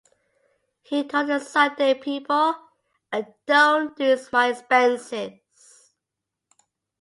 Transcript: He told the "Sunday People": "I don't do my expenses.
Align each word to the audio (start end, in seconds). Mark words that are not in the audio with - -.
He 0.81 1.07
told 1.07 1.27
the 1.29 1.37
"Sunday 1.37 1.93
People": 1.93 2.55
"I 3.13 3.27
don't 3.45 3.95
do 3.95 4.17
my 4.31 4.47
expenses. 4.47 5.33